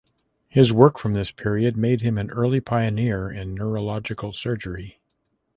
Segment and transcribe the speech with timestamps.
[0.49, 4.99] His work from this period made him an early pioneer in neurological surgery.